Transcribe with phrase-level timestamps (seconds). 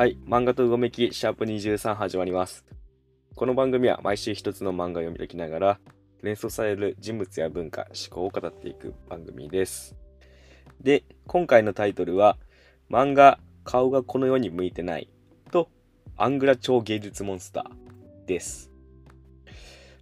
[0.00, 2.64] はい、漫画とうごめきシャープ23始まります。
[3.34, 5.80] この番組は毎週一つの漫画を読み解きながら、
[6.22, 9.94] 連想される人物や文化、思考を語っていく番組です。
[10.80, 12.38] で、今回のタイトルは、
[12.90, 15.10] 漫画顔がこの世に向いてない
[15.50, 15.68] と、
[16.16, 18.70] アングラ超芸術モンスターです。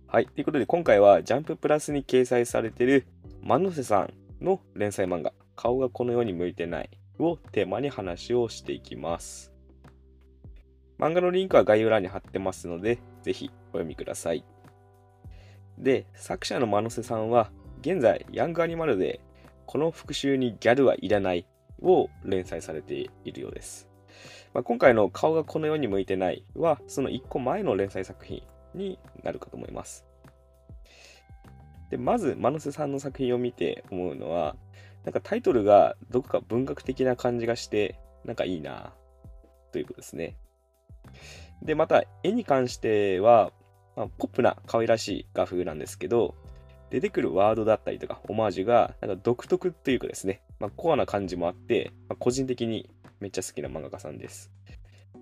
[0.07, 3.09] はい、ということで今回はジャンププラスに掲載されている
[3.43, 9.58] マノセさんの連載漫画、顔がこの世に向いてないをテーマに話をしていきます。
[10.99, 14.45] 漫画のリンクは概要欄に貼ってますので、ぜひお読みください。
[15.79, 19.21] で、作者のマノセさんは、現在、ヤングアニマルで、
[19.67, 21.47] この復讐にギャルはいらない
[21.81, 23.89] を連載されているようです。
[24.53, 28.43] まあ、今回の顔がこの世に向いてないは、その1個前の連載作品
[28.75, 30.05] になるかと思います。
[31.91, 34.57] で、まず、マノセさんの作品を見て思うのは、
[35.05, 38.93] なんかタイトルがどこか文学的な感じがして、なんかいいな
[39.71, 40.37] ということですね。
[41.63, 43.53] で、また、絵に関しては、
[43.97, 46.35] まあ、ポップな可愛らしい画風なんですけど、
[46.91, 54.51] 出てくるワードだったりとか、オマージュが、なんか独特というかですね、まあ、コアな感じもあって、まあ、個人的にめっちゃ好きな漫画家さんです。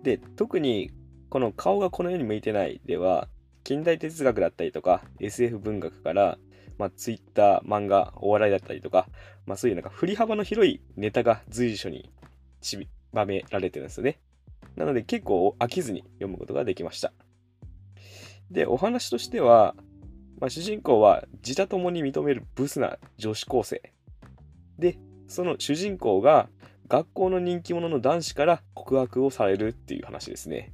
[0.02, 0.90] で、特に、
[1.28, 3.28] この顔がこの世に向いてないでは、
[3.64, 6.38] 近代哲学だったりとか、SF 文学から、
[6.78, 9.08] まあ、Twitter、漫画、お笑いだったりとか、
[9.46, 12.10] まあ、そういうなんか振り幅の広いネタが随所に
[12.60, 14.18] ちばめられてるんですよね。
[14.76, 17.12] なので結構飽きずに読むことができました。
[18.50, 19.74] で、お話としては、
[20.40, 23.92] まあ、主人公は自他ともに認めるブスな女子高生。
[24.78, 26.48] で、その主人公が
[26.88, 30.72] 学校の人気者の男子から告白をされるっていう話ですね。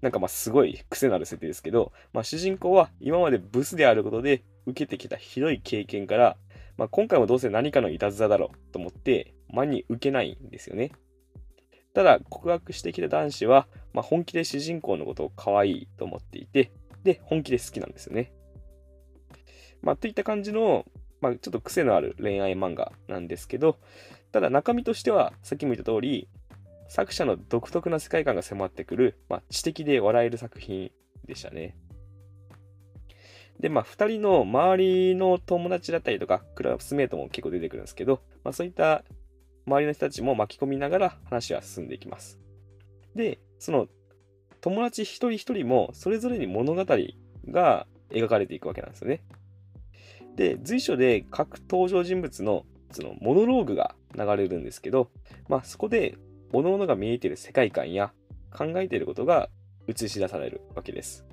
[0.00, 6.36] なんかまあすごい癖のある設定ですけど、まあ、主人公は今までブスであることで受けてきたひどい経験から、
[6.76, 10.90] まあ、今回もどうせ何かのいたずらだろうと思って真に受けないんですよね。
[11.94, 16.72] ただ告白してきた男子は、まあ、本気で主人公のことを可愛いと思っていて、
[17.04, 18.32] で、本気で好きなんですよね。
[19.80, 20.84] まあ、といった感じの、
[21.20, 23.78] まあ、ちょっと癖のある恋愛漫画なんですけど、
[24.32, 26.28] ただ中身としては、さっきも言った通り、
[26.88, 30.90] 作者の独特な世界観が迫ってくる、まあ、知的で笑える作品
[31.26, 31.76] でしたね。
[33.60, 39.04] で、まあ、二人の周りの友達だったりとか、クラスメートも結構出てくるんですけど、まあ、そういった
[39.66, 42.38] 周りの人たちも巻き込みながら話は進んでいきます。
[43.14, 43.88] で、その
[44.60, 46.84] 友達一人一人もそれぞれに物語
[47.50, 49.22] が描かれていくわけなんですよね。
[50.36, 55.10] で、随所で各登場人物のそのモノローグが流れるんですけど、
[55.48, 56.16] まあそこで
[56.52, 58.12] 各々が見えている世界観や
[58.52, 59.48] 考えていることが
[59.88, 61.24] 映し出されるわけです。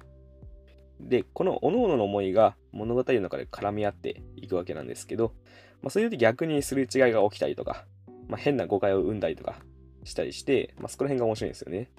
[0.99, 5.33] で、この各々の思いが物語の中で絡み合っていくわけなんですけど、
[5.81, 7.85] まあ、それで逆にすれ違いが起きたりとか、
[8.31, 9.57] まあ、変な誤解を生んだりとか
[10.05, 11.91] したりして、まあ、そこら辺が面白いんですよね。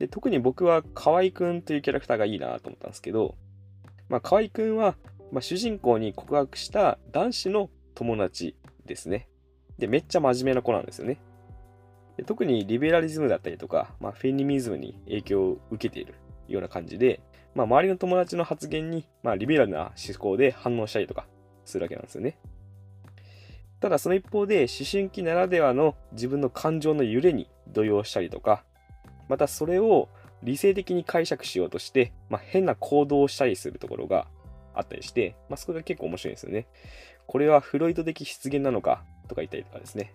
[0.00, 3.36] で、特に僕は河合くんというキャラクターがいいなと思ったんですけど、
[4.08, 4.96] まあ、河合くんは、
[5.30, 9.28] まあ、主人公に告白した男子の友達ですね。
[9.78, 11.20] で、めっちゃ真面目な子なんですよね。
[12.16, 16.14] で特にリベラリズムだったりとか、まあ、フェニミズムに影響を受けている
[16.48, 17.20] ような感じで、
[17.54, 21.26] まあ、周りの友達の発言に、まあ、リベラルな思考で反応したりとか
[21.64, 22.36] するわけなんですよね。
[23.80, 28.64] ただその一方で思春期ならではの自分の感情の揺れに動揺したりとか、
[29.28, 30.08] またそれを
[30.42, 34.26] 理性的に解釈しようとして、まあ、変な行動をしたりするところが
[34.74, 36.66] あったりして、まあ、そこが結構面白いんですよね。
[37.26, 40.14] これはフロイト的出現なのかとか言ったりとかですね。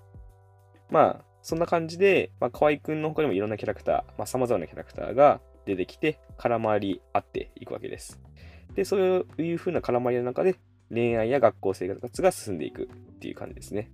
[0.90, 8.20] まあ、そんな感じで、まあ、河合くんの他にもいろんなキャラクター、まあ、様々なキャラクターが出てきて絡まり合っていくわけです。
[8.76, 10.56] で、そういう風な絡まりの中で
[10.90, 12.90] 恋愛や学校生活が進んでいく
[13.24, 13.90] っていう感じですね。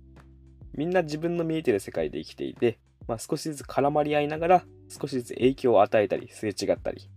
[0.74, 7.08] みんな自分の見えてる世界で生きていて、まあ、少しずつ絡まり合いながら少しずつ影響を与えたり、すれ違ったり、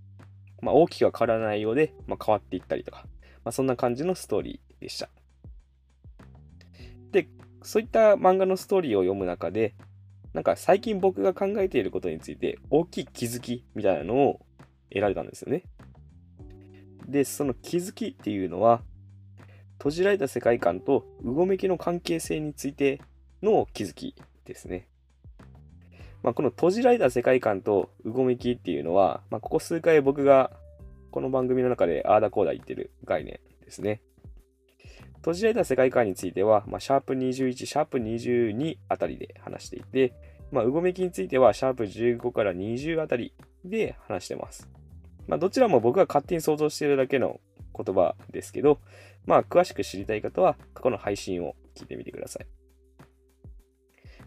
[0.62, 3.08] まあ、大きくは変わらないようで、まあ、変わっていったりとか、
[3.44, 5.10] まあ、そんな感じのストーリーでした。
[7.12, 7.28] で、
[7.64, 9.74] そういった漫画のストーリーを読む中で、
[10.34, 14.46] なんか最近僕が考えていることについて大きい気づきみたいなのを
[14.90, 15.64] 得られたんですよね。
[17.08, 18.84] で、その気づきっていうのは、
[19.84, 23.02] 閉じられた世界観とうごめきの関係性について
[23.42, 24.16] の気づき
[24.46, 24.88] ですね。
[26.24, 30.52] まあ、この閉じられた世界観とうごめきっていうのは、まあ、ここ数回僕が
[31.12, 34.00] この番組の中であーだこーだ言ってる概念ですね。
[35.16, 40.14] 閉じられた世界観については、まあ、シャープ21、シャープ22あたりで話していて、
[40.54, 43.34] まあ、うごめきについては、シャープ15から20あたり
[43.66, 44.70] で話してます。
[45.28, 47.42] まあ、どちらも僕が勝手に想像しているだけの
[47.76, 48.80] 言葉ですけど、
[49.26, 52.48] まあ、詳しく知りたい方は、過去の配信を聞いてみてください。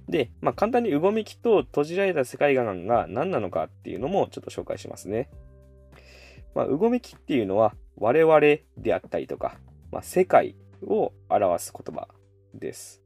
[0.08, 5.28] で、まあ、簡単にうごめきと閉じられた世界観が何なのかっていうのもちょっと紹介しますね。
[6.54, 9.58] まあ、うごめきっていうのは我々であったりとか、
[9.90, 10.56] まあ、世界
[10.86, 12.08] を表す言葉
[12.54, 13.02] です。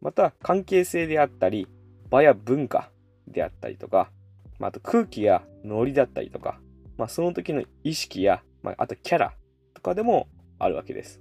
[0.00, 1.66] また関係性であったり、
[2.10, 2.90] 場や文化
[3.26, 4.10] であったりとか、
[4.58, 6.60] まあ、あと空気やノリだったりとか、
[6.96, 9.34] まあ、その時の意識や、まあ、あとキャラ
[9.84, 10.26] かでも
[10.58, 11.20] あるわけです。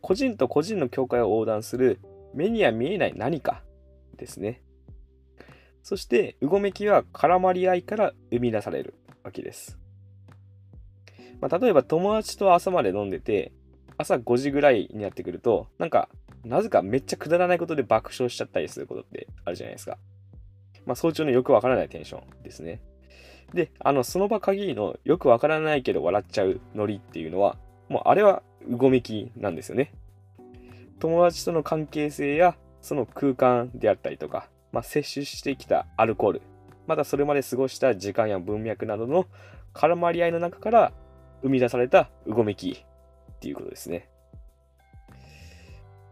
[0.00, 2.00] 個人と個人の境界を横断する
[2.34, 3.64] 目には見えない何か
[4.16, 4.62] ですね。
[5.82, 8.94] そして、うごめきは絡まり合いから生み出される
[9.24, 9.78] わけです。
[11.40, 13.52] まあ、例えば友達と朝まで飲んでて、
[13.98, 16.08] 朝5時ぐらいになってくると、なんか、
[16.44, 19.98] なぜかめっちゃくだらないことで爆笑しちゃったりすることってあるじゃないですか。
[20.86, 22.80] まあ、早朝のよくわからないテンションですね。
[23.54, 27.56] で、あの、その場限りのよくわからないけど笑っちゃうノリっていうのは、
[27.88, 29.92] もうあれはうごめきなんですよね。
[30.98, 36.42] 友達との関係性やその空間であったりとか、まあ、摂取してきたアルコール、
[36.86, 39.26] またそれまで過ごした時間や文脈などの
[39.74, 40.92] 絡まり合いの中から
[41.42, 42.84] 生み出されたうごめき
[43.32, 44.08] っていうことですね。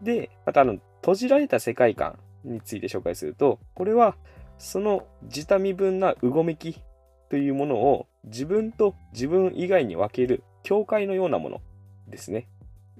[0.02, 4.16] で、またあの、閉じられた世界観について紹介すると、これは
[4.58, 6.82] その自他身分なうごめき
[7.30, 11.60] というものを自分と自分以外に分ける境界のようなもの
[12.08, 12.48] ですね。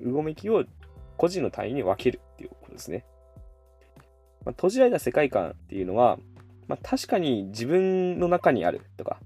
[0.00, 0.64] うごめきを
[1.16, 3.04] 個人の単位に分けるっていうことですね。
[4.44, 6.18] まあ、閉じられた世界観っていうのは、
[6.68, 9.18] まあ、確かに自分の中にあるとか、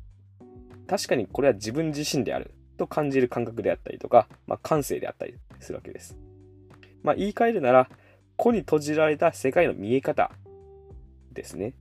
[0.86, 6.18] 確かにこれは自分自身であると感じる感覚であったりとか、まあ、感性であったりするわけです。
[7.02, 7.90] まあ、言い換えるなら、
[8.36, 10.32] 個に閉じられた世界の見え方
[11.32, 11.74] ですね。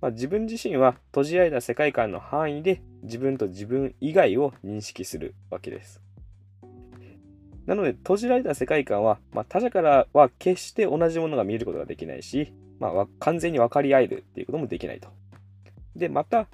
[0.00, 6.02] まあ、自分自身は閉じられた世界観の範囲で自分と自分以外を認識するわけです。
[7.66, 15.08] なので、閉じられた世界観は、まあ、他者からは決して同じものが見えることができないし、まあ、完全に分かり合えるっていうこともできないと。
[15.96, 16.46] で、また、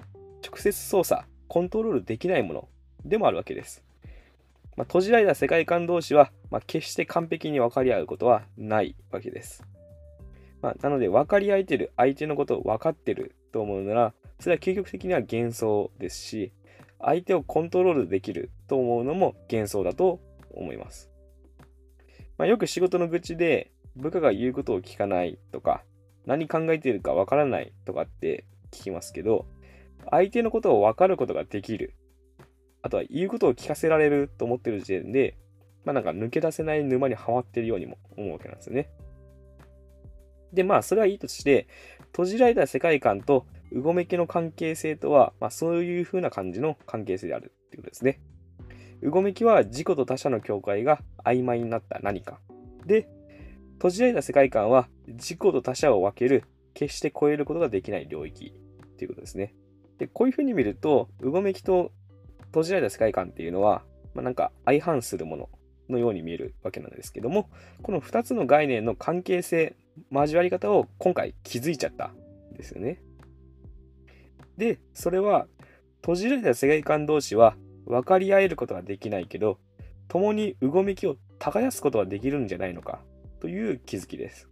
[0.43, 2.67] 直接操作、コントロールできないもの
[3.05, 3.83] でもあるわけです。
[4.75, 9.63] まあ、閉じられた世界観同士は、まあ、決して完璧に分かり合うことはないわけです。
[10.63, 16.53] まあ、なので、分かり合えてる相手のことを分かってると思うなら、それは究極的には幻想ですし、
[16.99, 20.21] 相手をコントロールできると思うのも幻想だと
[20.51, 21.11] 思います。
[22.37, 25.83] まあ、よく仕事の愚痴で部下が言うことを聞かないとか、
[26.25, 29.45] 何考えてるかわからないとかって聞きますけど、
[30.09, 31.93] 相手のことを分かることができる。
[32.81, 35.35] あとは言うことを聞かせられると思ってる時点で、
[35.83, 38.89] まあなんか抜け出せない沼にはまってるようにも思うわけなんですよね。
[40.53, 41.67] で、まあそれはいいとして、
[42.11, 48.19] 閉じられた世界観とうごめきの関係性とは、まあそういう風な感じの関係性であるっていうことですね。
[49.01, 52.39] うごめきは自己と他者の境界が曖昧になった何か。
[52.85, 53.07] で、
[53.73, 58.53] 閉じられた世界観は自己と他者を分ける、決して超えることができない領域
[58.97, 59.53] ということですね。
[59.97, 61.91] で、こういうふうに見ると、うごめきと
[62.45, 63.83] 閉じられた世界観っていうのは、
[64.13, 65.49] まあ、なんか相反するもの
[65.89, 67.49] のように見えるわけなんですけども、
[67.81, 69.75] この2つの概念の関係性、
[70.11, 72.11] 交わり方を今回気づいちゃった
[72.53, 73.01] んですよね。
[74.57, 75.47] で、それは
[76.01, 79.59] 閉じられた世界観同士は分かり合えることができないけど、
[80.07, 83.01] 共にうごめきを耕すことができるんじゃないのか
[83.39, 84.49] という気づきです。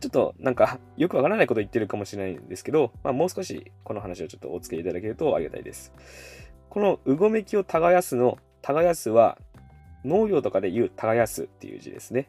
[0.00, 5.92] ちょっとなんかよくわからないこと言ってるかもしれないんですけど、まあ、もう少しこの話をちょっとお付けいただけるとありがたいです。
[6.68, 9.38] このうごめきを耕すの耕すは
[10.04, 12.28] 農業とかで言う耕すっていう字ですね。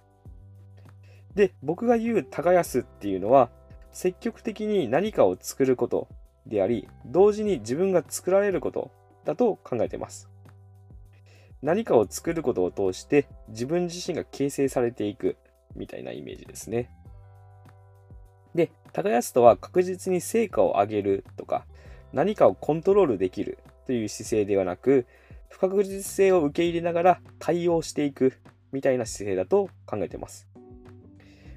[1.35, 3.49] で、僕が言う耕すっていうのは
[3.91, 6.07] 積極的に何かを作ること
[6.45, 8.91] であり、同時に自分が作られること
[9.25, 10.29] だと考えています。
[11.61, 15.37] 何かを作ることを通して自分自身が形成されていく
[15.75, 16.89] みたいなイメージですね。
[18.55, 21.65] で、耕すとは確実に成果を上げるとか、
[22.13, 25.05] 何かをコントロールできるという姿勢ではなく、
[25.49, 28.33] 不確実性を受け入れながら対応していく
[28.71, 30.47] みたいな姿勢だと考えてます。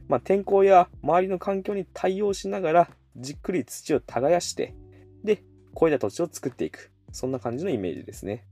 [0.09, 4.75] まあ、天候や周りの環境に対応しながらじっくり土を耕して、
[5.23, 5.43] で、
[5.75, 6.91] 肥えた土地を作っていく。
[7.13, 8.47] そんな感じのイメージですね。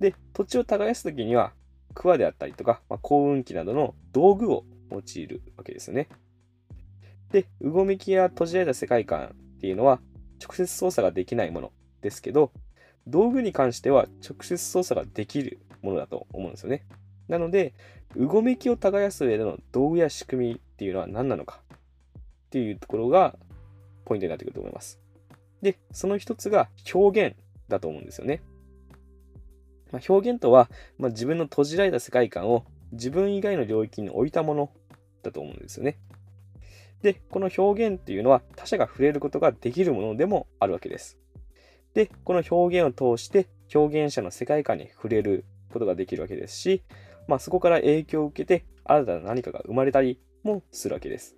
[0.00, 1.52] で、土地を耕すときには、
[1.94, 6.08] 桑であったりとか、まあ、幸運期などの道具を用いるわけですよね。
[7.30, 10.00] で、うごめきや閉じられた世界観っていうのは、
[10.42, 11.72] 直接操作ができないもの
[12.02, 12.52] ですけど、
[13.06, 16.84] 道具に関しては直接操作ができるものだと思うんですよね。
[17.28, 17.74] なので、
[18.16, 21.78] うごめきを耕す上での道具や仕組みっていうのは何なのかっ
[22.50, 23.36] ていうところが
[24.04, 25.00] ポイントになってくると思います。
[25.62, 27.36] で、その一つが表現
[27.68, 28.42] だと思うんですよね。
[29.90, 34.70] まあ、表現とは、まあ、自分の閉じられた世界観を自分以外の領域に置いたもの
[35.22, 35.98] だと思うんですよね。
[37.02, 41.18] で、この表現っていうのは他者が触れることができるものでもあるわけです。
[41.94, 46.82] で、この表現を通して表現者の世界観に触れることができるわけですし、
[47.28, 51.36] まあ、そこから影響を受けて新たな何かが生まれたりもするわけです。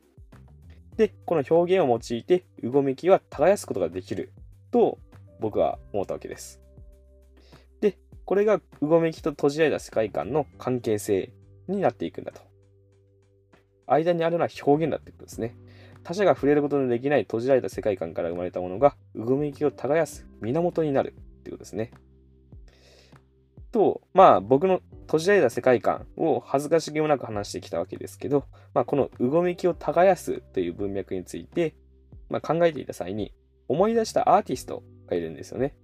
[0.97, 4.33] で、この表現を用いてうごめきは耕すことができる
[4.71, 4.99] と
[5.41, 6.61] 僕は思ったわけです。
[7.81, 11.33] で、これがうごめきと閉じられた世界観の関係性
[11.69, 12.41] になっていくんだと。
[13.87, 15.55] 間にあるのは表現だってことですね。
[16.07, 21.91] 他者が触れることのできない閉じられた世界観から生まれたものがうごめきを耕す源になるってことですね。
[23.73, 31.75] と、まあ僕の閉じられた世界観を恥ずかしげもなく話してきたわけですけど、まあ、このうごめきを耕すという文脈について、
[32.31, 33.33] まあ、考えていた際に
[33.67, 35.75] 思い出したアーティストがいるんですよね。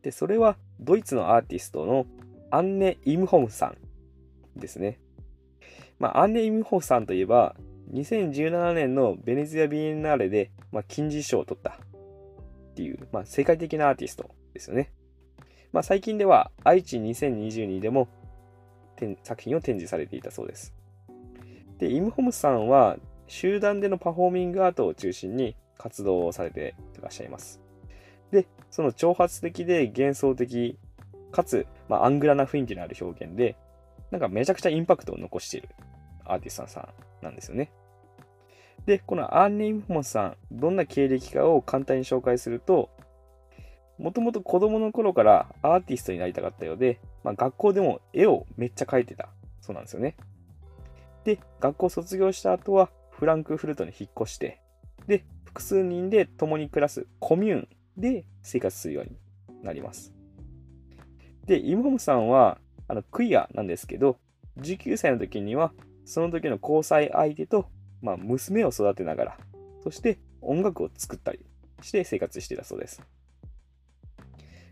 [0.00, 2.06] で、それはドイツのアーティストの
[2.50, 3.76] アンネ・イムホムさん
[4.58, 4.98] ですね。
[5.98, 7.54] まあ、アンネ・イムホムさんといえば、
[7.92, 14.92] 2017年のベネズィア・ビエンナーレで、まあ、金字賞を取ったっていう、まあ、世界的なアーティストですよね。
[15.72, 18.08] まあ、最近では愛知2022でも
[19.22, 20.74] 作品を展示されていたそうです。
[21.78, 22.96] で、イムホムさんは
[23.26, 27.60] 集団でのパフォーミングアートを中心に活動をされていらっしゃいます。
[28.30, 30.78] で、その挑発的で幻想的、
[31.30, 33.56] かつ、まあ、アングラな雰囲気のある表現で、
[34.10, 35.70] なんかめちゃくちゃインパクトを残している
[36.24, 36.80] アーティストさ
[37.22, 37.70] んなんですよね。
[38.86, 42.90] で、このアーニー・ムホムさん、どんな経歴かを簡単に紹介すると、
[43.98, 49.28] もともと子供の頃からアーティストになりたかったようで、まあ、学校でも絵をめっちゃ描いてた
[49.60, 50.16] そうなんですよね。
[51.24, 54.60] で、学校卒業した後はフランクフルトに引っ越して、
[55.06, 59.16] で、複数人で共に暮らすコミューンで生活するように
[59.62, 60.12] なります。
[61.46, 62.58] で、イムホムさんは
[62.88, 64.18] あのクイアなんですけど、
[64.58, 65.72] 19歳の時には
[66.04, 67.66] その時の交際相手と、
[68.02, 69.38] まあ、娘を育てながら、
[69.82, 71.40] そして音楽を作ったり
[71.80, 73.02] して生活していたそうです。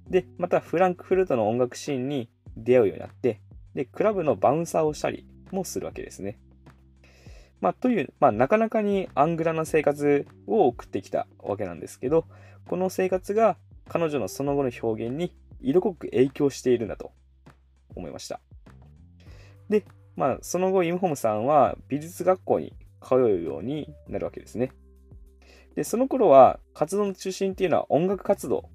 [0.09, 3.41] で、またフランクフルトの音楽シーンに出会うようになって、
[3.75, 6.39] で、クラブのバウンサーをしたりもするわけですね。
[7.61, 12.25] まあ、という、まあ、なかなかにアングラな生活を送ってきたわけなんですけど、
[12.67, 13.57] この生活が
[13.89, 17.13] 彼女のその後の表現に色濃く影響しているんだと
[17.95, 18.41] 思いました。
[19.69, 19.85] で、
[20.17, 24.73] まあ、その後、イムホムさんは美術学校に通うようになるわけですね。
[25.75, 28.69] で、その頃は活動の中心っていうのは音楽活動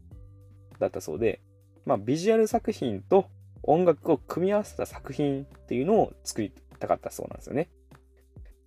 [0.79, 1.41] だったそうで、
[1.85, 3.27] まあ、ビジュアル作品と
[3.63, 7.69] 音楽を組み合わせた作品っていうのを作りたかったそうなんですよね。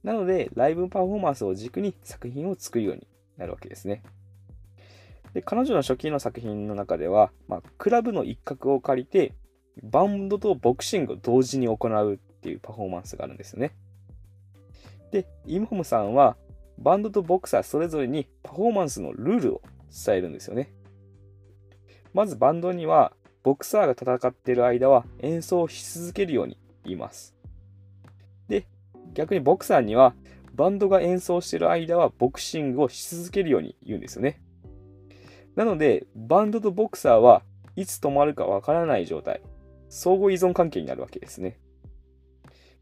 [0.03, 4.03] なので、ライブパフォーマンスを軸に作品を作るようになるわけですね。
[5.35, 9.35] で彼女の初期の作品の中では、まあ、クラブの一角を借りて、
[9.83, 13.73] バンドとボクシングを同時に行うっていうパフォーマンスがあるんですよね。
[15.11, 16.37] で、イムホムさんは、
[16.79, 20.73] バンドとボクサーそれぞれにパフォーマンスのルールを伝えるんですよね。
[22.15, 23.13] まずバンドには、
[23.43, 27.35] ボクサーが戦っている間は演奏し続けるように言います。
[28.49, 28.67] で、
[29.15, 30.15] 逆にボクサーには、
[30.55, 34.41] バンドが演奏している間はボクシングをし続けるように言うんですよね。
[35.55, 37.43] なので、バンドとボクサーは
[37.77, 39.41] いつ止まるかわからない状態、
[39.89, 41.59] 相互依存関係になるわけですね。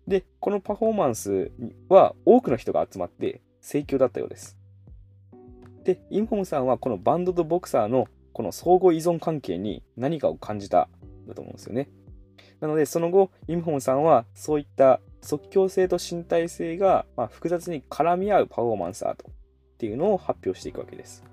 [0.06, 1.50] で、このパフォーマンス
[1.88, 4.56] は多くの人が集まって盛況だったようです。
[5.84, 10.88] で、インフォムさんはこのバンドとボクサーのこの相互依存関係に何かを感じた
[11.26, 11.88] だと思うんですよね。
[12.60, 21.24] なので、その後、イムホンさんはそういった即興性と身体性がま複雑に絡み合うパフォーマンスアートっていうのを発表していくわけです。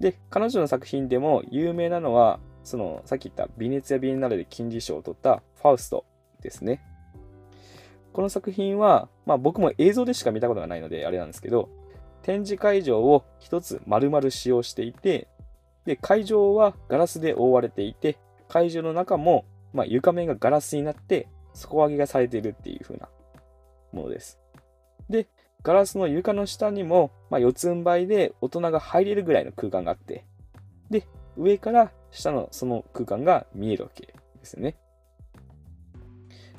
[0.00, 6.04] で、彼女の作品でも有名なのは、そのさっき言ったビネツィア・ビエンナーレで金字賞を取ったファウスト
[6.40, 6.82] ですね。
[8.18, 11.68] この作品は、まあ僕も映像でしか見たことがないのであれなんですけど、
[12.22, 15.28] 展示会場を一つ丸々使用していて、
[15.84, 23.08] で、会場はガラスで覆われていて、会場の中も、まあ、床面がガラスになって、底上げがされているっていう風な
[23.92, 24.40] ものです。
[25.08, 25.28] で、
[25.62, 30.24] ガラスの床の下にも、まあ、四つん這いで大人が入れるぐらいの空間があって、
[30.90, 31.06] で、
[31.36, 34.74] 上から下のその空間が見えるわけですよね。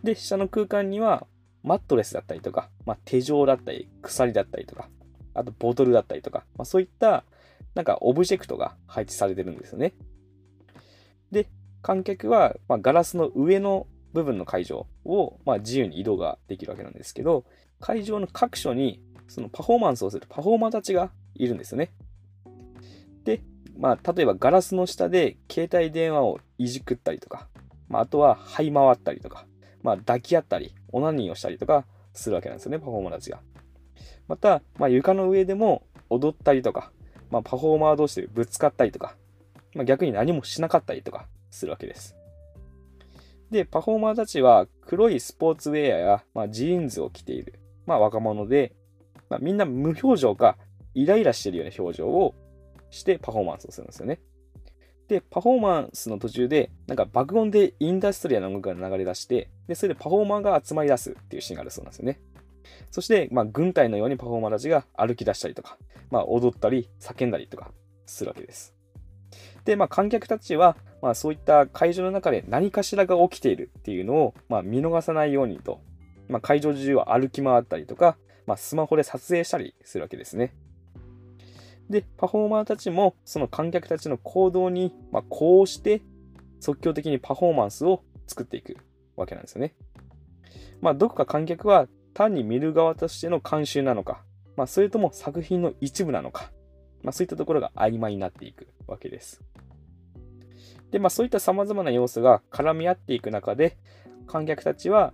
[0.04, 1.28] で、下の空間には、
[1.64, 4.90] マットレスだったりとか、まあ、手錠だったり、鎖だったりとか、
[5.34, 7.24] あとボトルだったりとか、まあ、そういった
[7.76, 9.94] なんかオブジェクトが配置されてるんですよね。
[11.32, 11.48] で、
[11.82, 17.46] 観客は、まガラスの上の部分の会場を、ま自由に移動ができるわけなんですけど、
[17.80, 21.92] 会場の各所にそのパフォーマンスをするパフォーマーたちがいるんですよね。
[23.24, 23.42] で、
[23.78, 27.48] まあ、例えばガラスの下で携帯電話をいじくったりとか、
[27.88, 29.46] まあ、あとは這い回ったりとか、
[29.84, 33.40] まあ、抱き合ったり、オナニーをしたりとか、するわけなんですよね、パフォーマーたちが。
[34.28, 36.92] また、まあ、床の上でも踊ったりとか、
[37.30, 39.16] まあ、パフォーマー同士でぶつかったりとか、
[39.74, 42.16] まあ、逆に何もしなかったりとかするわけです。
[43.52, 48.74] で、パフォーマーたちは黒いスポーツウェアや、まあ、ジーンズを着ている、まあ、若者で、
[49.30, 50.58] まあ、みんな無表情か
[50.94, 52.36] イライラしてるような表情を
[52.90, 54.20] してパフォーマンスをするんですよね。
[55.10, 62.20] で、パフォーマンスの途中で、なんか爆音でインダストリアの音楽が流れ出して、で、それでパフォーマーが集まり出すっていうシーンがあるそうなんですよね。
[62.92, 65.80] そして、まあ、軍隊のようにパフォーマーたちが歩き出したりとか、
[66.12, 67.72] まあ、踊ったり、叫んだりとか
[68.06, 68.76] するわけです。
[69.66, 75.82] で、まあ、観客たちは、まあ、そういった会場の中で何かしらが起きているっていうのを、まあ、見逃さないようにと、
[76.28, 80.54] まあ、会場中を歩き回ったりとか、まあ、スマホで撮影したりするわけですね。
[81.90, 86.02] で、パフォーマーたちもその観客たちの行動に、まあ、こうして
[86.60, 88.78] 即興的にパフォーマンスを作っていく
[89.16, 89.74] わけなんですよね。
[90.82, 94.22] まあ、どこか観客は単に見る側としての慣習なのか、
[94.56, 96.52] まあ、それとも作品の一部なのか、
[97.02, 99.42] まあ、そういったところが曖昧になっていくわけです。
[100.92, 103.78] で、まあ、そういった様々な要素が絡み合っていく中で、
[104.28, 105.14] 観客たちは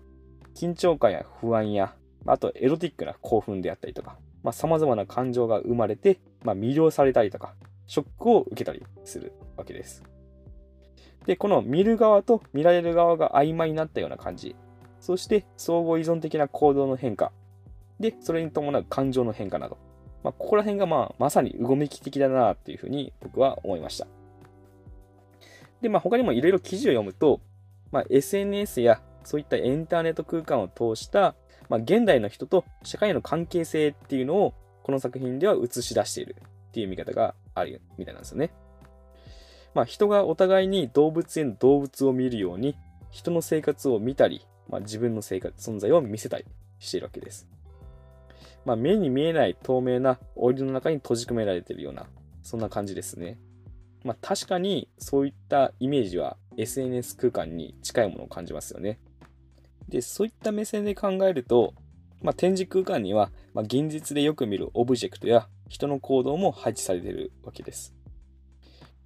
[0.56, 7.56] 緊張感や不安や、あとエロティックな興奮であったりとか、まあ、様々な感情が生まれて、まあ、魅了されたりとか、
[7.88, 10.04] ショックを受けたりするわけです。
[11.26, 14.56] で、この見る側と見られる側が曖昧になったような感じ。
[15.00, 17.32] そして相互依存的な行動の変化。
[18.00, 19.80] で、それに伴う感情の変化など。
[20.24, 24.06] まあ、ここら辺がまあ、まさにうごめき的だなっていうふうに僕は思いました。
[25.82, 27.42] で、まあ、他にもいろいろ記事を読むと、
[27.92, 31.34] まあ、SNS やそういったエンターネット空間を通した、
[31.70, 34.54] まあ、現代の人と社会の関係性っていうのを
[34.84, 36.36] この作品では映し出している
[36.70, 38.52] っていう見方があるみたいなんですよね。
[39.74, 42.78] まあ、人がお互いに動物園動物を見るように
[43.12, 46.46] 人の生活を見たり、まあ、自分の生活存在を見せたり
[46.80, 47.48] しているわけです。
[48.64, 52.08] まあ、目に見えない透明な檻の中に閉じ込められているような
[52.42, 53.38] そんな感じですね。
[54.04, 59.00] まあ、確かにそういったイメージは SNS 空間に近いものを感じますよね。
[59.90, 61.74] で、そういった目線で考えると、
[62.22, 67.94] まあ、展示空間には、まあ、現実でよく見るオブジェクトや人の行動も配置されているわけです。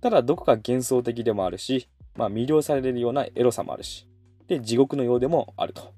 [0.02, 4.08] ただ、どこか幻想的でもあるし、まあ、魅了されるようなエロさもあるし、
[4.48, 5.94] で、地獄のようでもあると。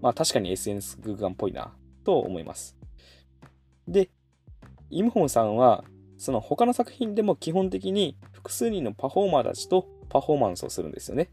[0.00, 1.74] まあ、確かに SNS 空間っぽいな、
[2.04, 2.76] と思います。
[3.88, 4.10] で、
[4.90, 5.84] イムホンさんは、
[6.18, 11.30] その他の作品でも基本的に複数人のパフォーマーたちとパフォーマンスをするんですよね。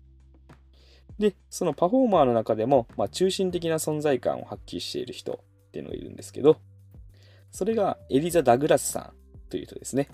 [1.20, 5.34] で、そのパフォーマーの中でも、まあ、中心的な存在感を発揮している人
[5.68, 6.58] っていうのがいるんですけど、
[7.52, 10.10] それがエリザ・ダグラスさんという人ですね。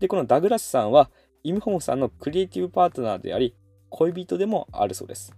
[0.00, 1.10] で、このダグラスさんは、
[1.44, 3.54] イムホンさんのクリエイティブパートナーであり、
[3.90, 5.34] 恋人でもあるそうです。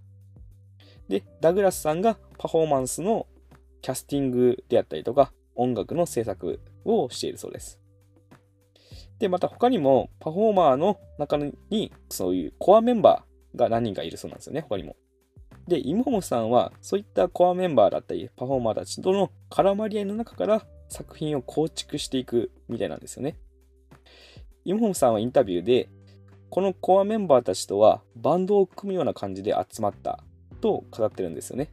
[1.09, 3.27] で、ダグラスさんがパフォーマンスの
[3.81, 7.79] キャスティングであったりとか、音楽の制作をしているそうです。
[9.19, 11.37] で、また他にもパフォーマーの中
[11.69, 14.95] にそういうコアメンバー、が何人かいるそうなんですよね、他にも。
[15.67, 23.37] で、イムホムさんは、そういったコアメンバーだったり、パフォーマーたちとの絡まり合いの中から作品を構築していくみたいなんですよね。
[24.63, 25.89] イムホムさんはインタビューで、
[26.49, 30.23] このコアメンバーたちとはバンドを組むような感じで集まった
[30.61, 31.71] と語ってるんですよね。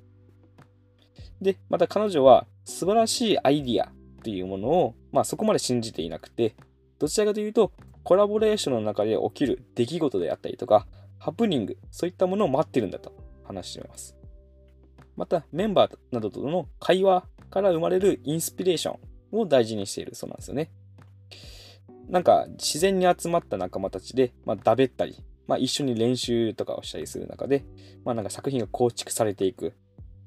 [1.40, 3.92] で、また彼女は素晴らしいアイディアっ
[4.22, 6.54] ていうものを、まあそこまで信じていなくて、
[6.98, 7.72] どちらかというと、
[8.04, 10.86] コラボレーションの中で起きる出来事であったりとか、
[11.22, 14.16] ハプニング、そういったものを待ってるんだと話しています。
[15.14, 18.96] また、メンバーなどとの会話から生まれるインスピレーショ
[19.30, 20.72] ンを大事にしているそうなんですよね。
[22.08, 27.64] なんか、自然に集まった仲間たちで、まあ、だべったり、まあ、一緒に練習とかをしたりする中で、
[28.04, 29.74] まあ、なんか作品が構築されていく。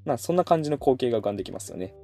[0.06, 1.94] まあ、そんな感じの光景が浮かんできますよね。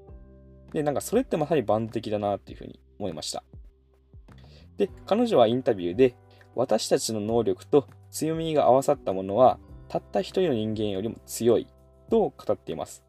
[0.74, 3.42] で、なんかそれってまさにバンド的だなっていうふうに思いました。
[4.76, 6.14] で、彼女はインタビューで、
[6.54, 11.66] 私たちの能力と強みが合わさったものは、たった一人の人間よりも強い
[12.08, 13.02] と語っています。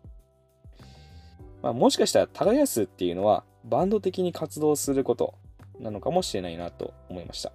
[1.62, 5.36] まあ、もしかしたら耕すっていうのはバンド的に活動すること
[5.80, 7.52] なのかもしれないなと思いました。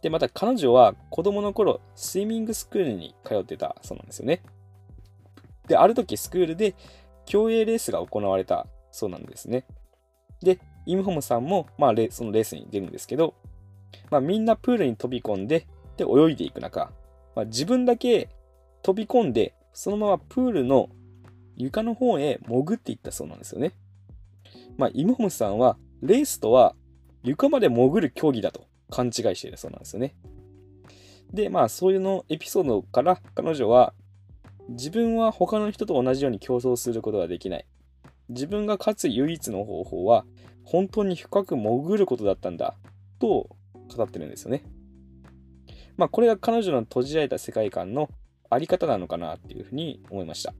[0.00, 4.42] で、また彼女は子供の頃スイミングスクールに通ってたそうなんですよね。
[5.66, 6.74] で、ある時スクールで
[7.26, 9.66] 競泳レースが行われたそうなんですね。
[10.40, 13.34] で、イムホムさんも、まあ、そのレースに出るんですけど、
[14.10, 16.90] まあ、みんなプールに飛び込んで、で、泳いでいく中、
[17.34, 18.28] まあ、自分だけ
[18.82, 20.88] 飛び込んで、そのままプールの
[21.56, 23.72] 床の方へ潜っていったそうなんですよね。
[24.76, 26.74] まあ、イモムさんは、レースとは
[27.24, 30.14] 床まで潜る競技だと勘違いしているそうなんですよね。
[31.32, 33.92] で、まあ、そういうのエピソードから彼女は、
[34.68, 37.66] 自分は他の人と同じように競争することができない。
[38.28, 40.24] 自分が勝つ唯一の方法は
[40.64, 42.76] 本当に深く潜ることだったんだ
[43.18, 43.48] と
[43.96, 44.64] 語ってるんですよね。
[45.96, 48.08] まあこれが彼女の閉じられた世界観の
[48.50, 50.54] あり方なのかなっていうふうに思いました。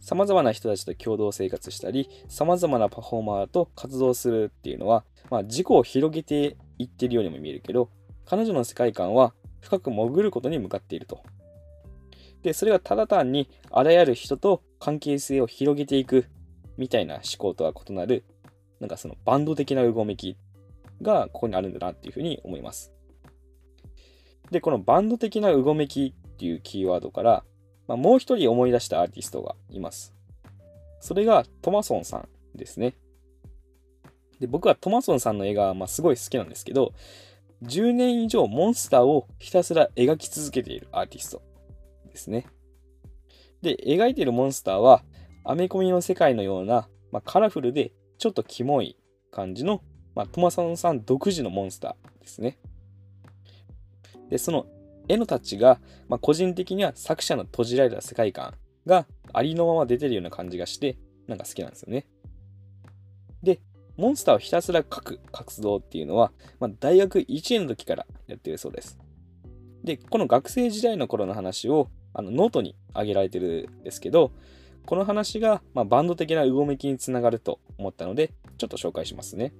[0.00, 7.90] 様々な人たちと共同生活したり、様々なパフォーマーと活動するっていうのは、まあ、自己を広げていってるようにも見えるけど、
[8.24, 11.22] 彼女の世界観は深く潜ることに向かっていると。
[12.42, 16.26] で、それがただ単にあらゆる人と関係性を広げていく
[16.76, 18.24] みたいな思考とは異なる、
[18.80, 20.38] なんかそのバンド的なうごめき
[21.02, 22.92] がここにあるんだなっていうふうに思います。
[24.50, 27.44] で、このバンド的なうごめきっていうキーワードから、
[27.86, 30.14] まあ、もう一人思い出したアーティストがいます。
[31.00, 32.94] それがトマソンさんですね。
[34.40, 36.92] で僕はトマソンさんの絵がまあすごい好きなんですけど、
[37.62, 41.42] 10年以上モンスターをひたすら描き続けているアーティスト
[42.08, 42.46] ですね。
[43.62, 45.02] で、描いているモンスターは、
[45.44, 48.96] アメコミの世界のような、まあ、カラフルでちょっとキモい
[49.32, 49.82] 感じの、
[50.18, 52.58] まあ、トマソンさん独自のモンスターですね。
[54.30, 54.66] で、その
[55.06, 55.78] 絵のタッチが、
[56.08, 58.54] まあ、個人的には作者の閉じられた世界観
[58.84, 62.04] がありのまま出てるような感じがして、なんか好きなんですよね。
[63.44, 63.60] で、
[63.96, 68.98] モンスターをひたすら描く活動っていうのは、まあ、大学1年の時からやってるそうです。
[69.84, 74.32] で、この学生時代の頃の話をあのノートに挙げられてるんですけど、
[74.84, 79.52] この話が、まあ、バンド的なうごめきにつながると思ったので、ちょっと紹介しますね。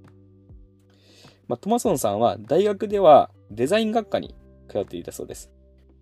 [1.49, 4.35] まあ、トマソンさんは大学ではデザイン学科に
[4.69, 5.51] 通っていたそうです。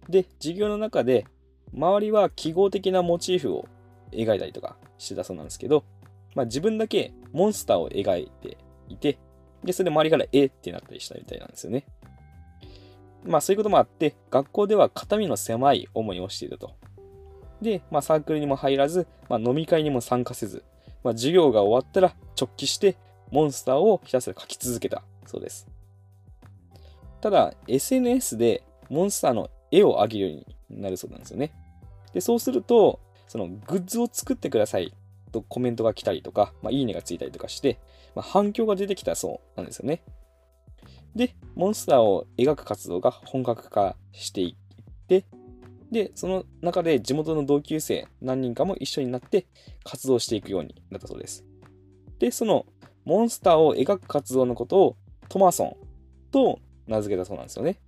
[0.08, 1.26] で、授業の中で、
[1.72, 3.68] 周りは記号的なモチーフを
[4.12, 5.84] 描いたりとかしてたそうなんですけど、
[6.34, 9.18] まあ、自分だけモンスターを描いていて、
[9.64, 11.86] で、それで周りからえってなったりしたみたいなんですよね。
[13.24, 16.74] まあそういうこともあって、学校では肩身の狭い思いをしていると。
[17.62, 20.64] で、まあサークルにも入らず、まあ、飲み会にも参加せず、
[21.02, 22.96] まあ、授業が終わったら直帰して
[23.30, 25.66] モンスターをひたすら描き続けたそうです。
[27.20, 31.52] ただ、SNS でモンスターの絵を上げるようになるそうなんですよね。
[32.12, 34.94] で、そうすると、そのグッズを作ってください
[35.32, 37.78] とコメントが来たりとか、まあ、いいねがついたりとかして、
[38.14, 40.02] まあ、反響が出てきたそうなんですよね。
[41.14, 45.24] で、モンスターを描く活動が本格化していって、
[45.90, 49.46] で、その中で地元の同級生何人かも一緒になって
[49.84, 51.44] 活動していくようになったそうです。
[52.18, 52.66] で、その
[53.06, 54.96] モンスターを描く活動のことを
[55.28, 55.76] トマソン
[56.30, 57.78] と名付けたそうなんですよね。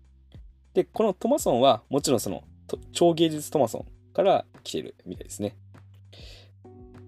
[0.72, 2.44] で、このトマソンはもちろんその
[2.92, 5.56] 超芸術トマソンから来てるみたいですね。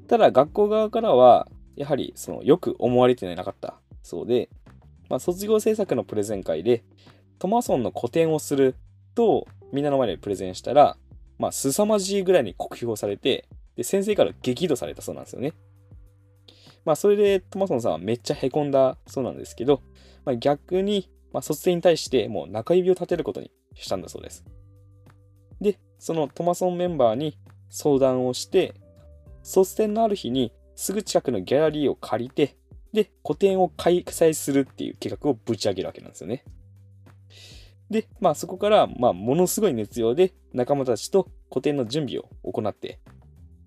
[0.09, 1.47] ただ学校側からは
[1.77, 4.51] やはりそのよく思われてなかったそうで、
[5.09, 6.83] まあ、卒業制作のプレゼン会で
[7.39, 8.75] トマソンの個展をする
[9.15, 10.97] とみんなの前でプレゼンしたら、
[11.39, 13.47] まあ、凄まじいぐらいに酷評されて
[13.77, 15.53] で先生から激怒されたそうなんですよね。
[16.91, 19.81] まあ、それでトマソンさんはめっちゃへこんだそうなんですけど、
[20.25, 24.45] まあ、逆にまあ、卒生に対してもう中指を立てることにしたんだそうです。
[25.61, 28.75] で、そのトマソンメンバーに相談をして、
[29.43, 32.57] 卒展のある日にすぐ近くのギャラリーを借りて、
[32.93, 36.45] で、個展を開催するっていう計画をぶち上げるわけなんですよね。
[37.89, 42.99] で、まあそこから、まあものすごい熱量で仲間たちと個展の準備を行って、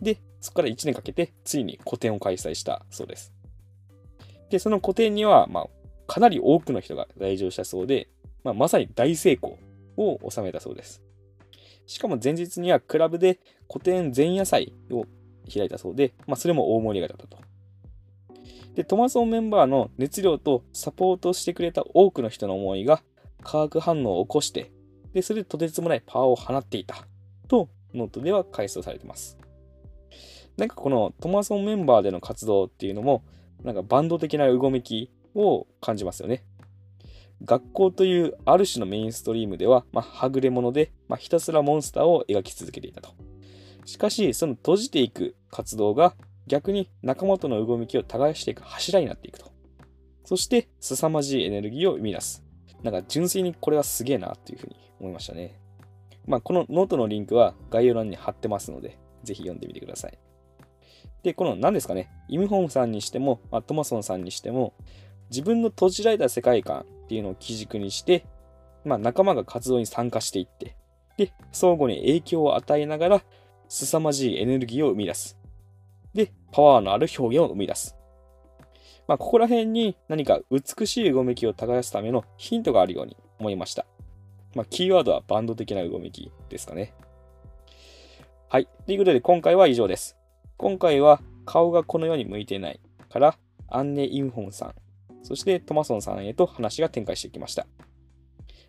[0.03, 3.33] で、そこから1年かけてついに個展を開催したそうです。
[4.49, 5.67] で、その個展には、まあ
[6.07, 8.07] かなり多くの人が来場したそうで、
[8.43, 9.57] まあ、まさに大成功
[9.97, 11.01] を収めたそうです。
[11.85, 15.05] しかも前日にはクラブで古典前夜祭を
[15.51, 17.43] 開いたそうで、まあ、それも大盛り上がりだったと。
[18.75, 23.01] で、トマソンメンバーの熱量とサポートしてくれた多くの人の思いが
[23.43, 24.71] 化学反応を起こして、
[25.13, 27.07] で、それでとてつもないパワーを放っていた
[27.47, 29.37] とノートでは回想されています。
[30.57, 33.23] なんかこのトマソンメンバーでの活動っていうのも、
[33.63, 36.43] なんかバンド的なうごめきを感じますよね。
[37.43, 43.11] 学校というある種のメインストリームでは、まあ、はぐれ者で、まあ、ひたすらモンスターを描き続けていたと。
[43.85, 46.15] しかし、その閉じていく活動が
[46.47, 49.51] 逆に仲間との動きを耕していく柱になっていくと。
[50.25, 52.43] そして、凄まじいエネルギーを生み出す。
[52.81, 55.59] なんか純粋にこれはすげえなっていうふうに思いましたね。
[56.25, 60.17] まあ、このノートのリンクは概要欄に貼ってますので、ぜひ読んでみてください。
[61.23, 64.73] で、この何ですかね、イムホンさんにしても、まあ、トマソンさんにしても、
[65.29, 68.25] 自分の閉じられた世界観っていうのを基軸にして、
[68.83, 70.75] まあ、仲間が活動に参加していって、
[71.17, 73.23] で、相互に影響を与えながら、
[73.69, 75.39] 凄まじいエネルギーを生み出す。
[76.13, 77.95] で、パワーのある表現を生み出す。
[79.07, 83.85] まあ、ここら辺に何か美しいうごめきを耕すためのヒントがあるように思いました。
[84.55, 86.93] まあ、キーワードはバンド的なうごめきですかね。
[88.49, 88.67] はい。
[88.85, 90.17] ということで今回は以上です。
[90.63, 94.73] 今回は顔がこの世に向いてないからアンネ・インホンさん、
[95.21, 97.67] そしてトマソンさんへと話が展開してきました。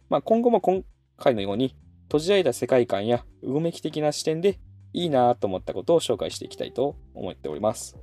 [0.09, 0.85] まあ、今後も今
[1.17, 1.77] 回のように
[2.07, 4.59] 閉じられた世界観やうごめき的な視点で
[4.93, 7.97] いいなと思ったことを紹介していきたいと思っております。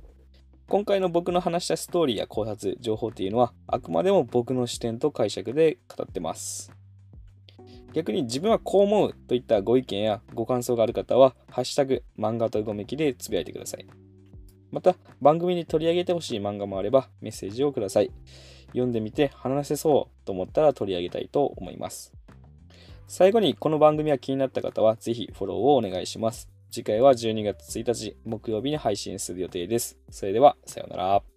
[0.68, 6.72] 今回の僕の話したストーリーや考察、情報っていうのはあくまでも僕の視点と解釈で語ってます。
[7.92, 13.86] 逆に自分はこう思うといったご意見やご感想がある方は、ハッシュタグ漫画とうごめきでつぶやいてください。
[14.70, 18.10] また、番組に取り上げてほしい漫画もあればメッセージをください。
[18.68, 22.12] 読んでみて話せそうと思ったら取り上げたいと思います。
[23.06, 26.48] 最後にこの番組が気になった方はぜひフォローをお願いします。
[26.70, 29.98] 次回は12月1日木曜日に配信する予定です。
[30.10, 31.31] それでは、さようなら。